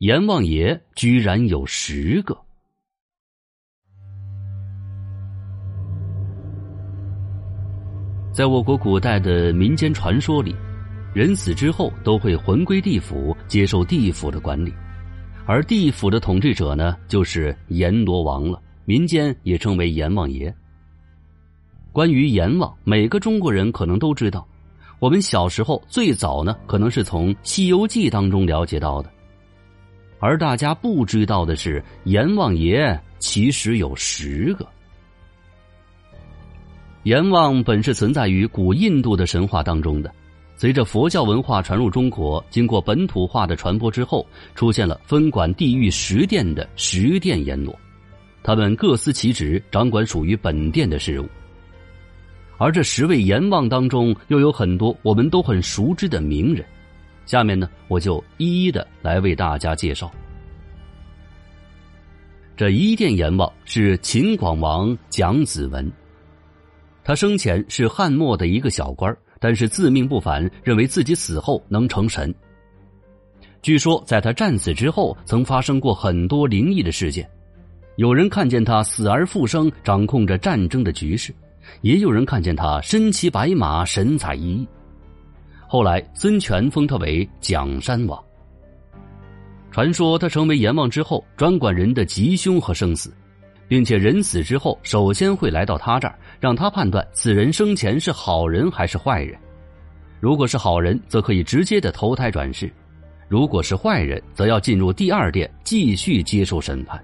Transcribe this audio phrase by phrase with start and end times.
[0.00, 2.36] 阎王爷居然有十个。
[8.30, 10.54] 在我国古代的民间传说里，
[11.14, 14.70] 人死之后都会魂归地府，接受地府的管理，
[15.46, 18.60] 而地府的统治者呢，就是阎罗王了。
[18.84, 20.54] 民间也称为阎王爷。
[21.90, 24.46] 关于阎王，每个中国人可能都知道。
[24.98, 29.10] 我们小时候最早呢，可能是从《西游记》当中了解到的。
[30.18, 34.66] 而大家不知道的是，阎王爷其实有十个。
[37.02, 40.12] 阎王本是存在于古印度的神话当中的，
[40.56, 47.78] 随着佛教文化传入中国，经过本土化的传播之后，出现了分管地狱十殿的十殿阎罗，
[48.42, 51.28] 他们各司其职，掌管属于本殿的事务。
[52.58, 56.64] 而这十位阎王当中，又有很多我们都很熟知的名人。
[57.26, 60.10] 下面呢，我就一一的来为大家介绍。
[62.56, 65.92] 这一殿阎王是秦广王蒋子文，
[67.04, 72.34] 他生前是汉末的一个小官但是自命不凡，认为自己死后能成神。
[73.60, 77.28] 据说在他战死之后，曾发生过很多灵异的事件，
[77.96, 81.34] 有人看见他死而复生，掌控着战争的局势，
[81.82, 84.66] 也有人看见他身骑白马，神采奕奕。
[85.68, 88.22] 后来，孙权封他为蒋山王。
[89.70, 93.12] 传说他成为阎王之后，专管人的吉凶和生死，
[93.68, 99.36] 并且人死之后，首先会来到他这儿，让他判断此人生前是好人还是坏人。
[100.18, 102.68] 如果是好人，则可以直接的投胎转世；
[103.28, 107.02] 如果是坏人，则要进入第二殿，继续接受审判。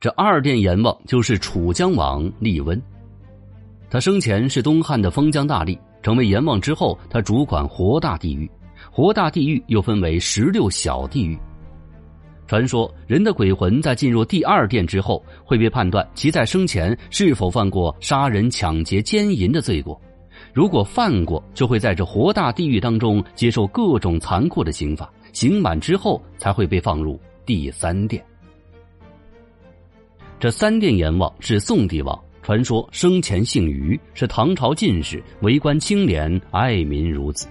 [0.00, 2.80] 这二殿阎王就是楚江王厉温，
[3.90, 5.78] 他生前是东汉的封疆大吏。
[6.02, 8.50] 成为阎王之后，他主管活大地狱，
[8.90, 11.38] 活大地狱又分为十六小地狱。
[12.46, 19.98] 传说人的鬼魂在进入第二殿之后，会被判断其在生前是否犯过杀人、抢劫、奸淫的罪过。
[20.52, 28.22] 如果犯过，就会在这活大地狱当中接受各种残酷的刑罚，刑满之后才会被放入第三殿。
[30.38, 32.20] 这三殿阎王是宋帝王。
[32.44, 37.48] 传说生前姓于，是唐朝进士，为官清廉，爱民如子。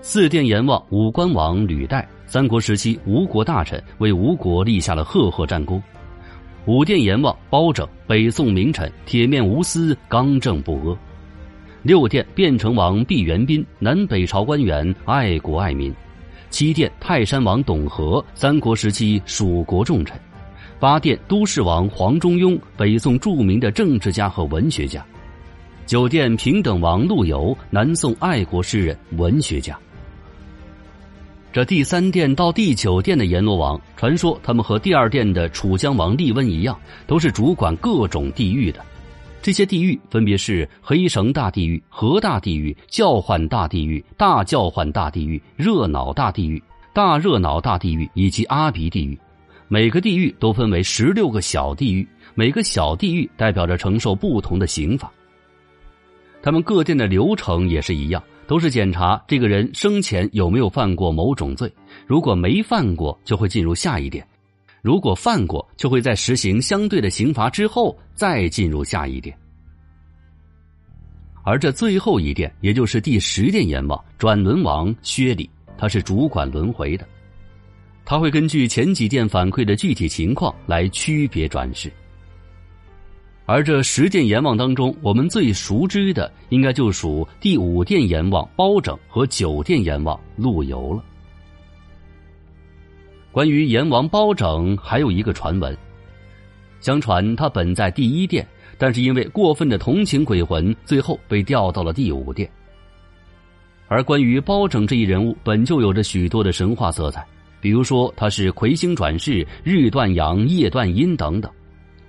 [0.00, 5.80] 四殿阎王武官王吕岱，三国时期吴国大臣，为吴国立下了赫赫战功。
[6.66, 10.98] 五殿阎王包拯，北宋名臣，铁面无私，刚正不阿。
[11.84, 15.94] 六殿汴城王毕元斌，南北朝官员，爱国爱民。
[16.50, 20.20] 七殿泰山王董和，三国时期蜀国重臣。
[20.80, 25.00] 八殿都市王黄中庸，北宋著名的政治家和文学家；
[25.86, 29.76] 九殿平等王陆游，南宋爱国诗人、文学家。
[31.52, 36.78] 这第三殿到第九殿的阎罗王，传说他们和第二殿的楚江王厉温一样，
[37.08, 38.80] 都是主管各种地狱的。
[39.42, 46.62] 这些地狱分别是黑绳大地狱、河大地狱、叫唤大地狱、大叫唤大地狱、热闹大地狱、
[46.92, 49.18] 大热闹大地狱以及阿鼻地狱。
[49.68, 55.12] 每个地狱都分为十六个小地狱，每个小地狱代表着承受不同的刑罚。
[56.40, 61.70] 他们各殿的流程也是一样，都是检查这个人生前有没有犯过某种罪，
[62.06, 64.24] 如果没犯过，就会进入下一殿；
[64.80, 69.36] 如果犯过，就会在实行相对的刑罚之后再进入下一殿。
[71.42, 77.06] 而这最后一殿，也就是第十殿阎王转轮王薛礼，他是主管轮回的。
[78.08, 81.92] 他会根据前几殿反馈的具体情况来区别转世，
[83.44, 91.04] 而这十殿阎王当中，我们最熟知的应该就属第五殿阎王包拯和九殿阎王陆游了。
[93.30, 95.76] 关于阎王包拯，还有一个传闻，
[96.80, 98.48] 相传他本在第一殿，
[98.78, 102.50] 但是因为过分的同情鬼魂，最后被调到了第五殿。
[103.86, 107.22] 而关于包拯这一人物，本就有着许多的神话色彩。
[107.60, 111.50] 比如说，他是魁星转世，日断阳，夜断阴等等，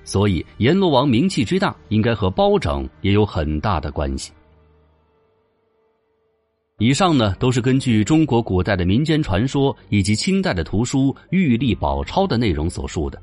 [0.03, 4.31] 所以阎罗王名气之大，应该和包拯也有很大的关系。
[6.77, 13.21] 以上呢，都是根据中国古代的民间传说以及清代的图书《玉历宝钞》的内容所述的。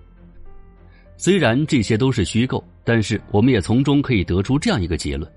[1.16, 5.30] 虽然这些都是虚构，但是我们也从中可以得出这样一个结论：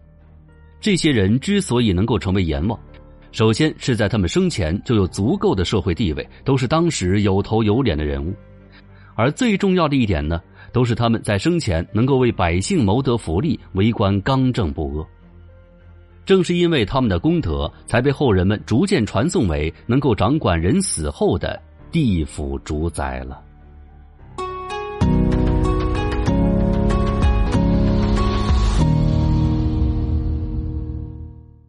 [0.82, 2.78] 这些人之所以能够成为阎王。
[3.32, 8.34] 首先是在他们生前就有足够的社会地位，都是当时有头有脸的人物，
[9.16, 10.42] 而最重要的一点呢，
[10.74, 15.08] 都是他们在生前能够为百姓谋得福利，为官刚正不阿。
[16.26, 21.60] 正是因为他们的功德，才被后人们逐渐传颂为能够掌管人死后的
[21.92, 23.42] 地府主宰了。